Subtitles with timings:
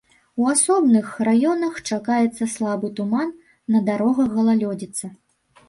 [0.43, 3.29] У асобных раёнах чакаецца слабы туман,
[3.77, 5.15] на дарогах галалёдзіца.